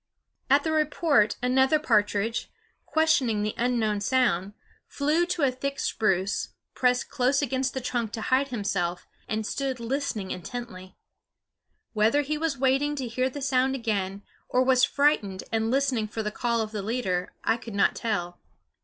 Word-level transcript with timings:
At 0.49 0.63
the 0.63 0.71
report 0.71 1.35
another 1.43 1.77
partridge, 1.77 2.49
questioning 2.87 3.43
the 3.43 3.53
unknown 3.55 4.01
sound, 4.01 4.53
flew 4.87 5.27
to 5.27 5.43
a 5.43 5.51
thick 5.51 5.77
spruce, 5.79 6.55
pressed 6.73 7.07
close 7.11 7.43
against 7.43 7.75
the 7.75 7.81
trunk 7.81 8.11
to 8.13 8.21
hide 8.21 8.47
himself, 8.47 9.07
and 9.27 9.45
stood 9.45 9.79
listening 9.79 10.31
intently. 10.31 10.95
Whether 11.93 12.23
he 12.23 12.35
was 12.39 12.57
waiting 12.57 12.95
to 12.95 13.07
hear 13.07 13.29
the 13.29 13.43
sound 13.43 13.75
again, 13.75 14.23
or 14.49 14.63
was 14.63 14.83
frightened 14.83 15.43
and 15.51 15.69
listening 15.69 16.07
for 16.07 16.23
the 16.23 16.31
call 16.31 16.61
of 16.61 16.71
the 16.71 16.81
leader, 16.81 17.33
I 17.43 17.57
could 17.57 17.75
not 17.75 17.93
tell. 17.93 18.39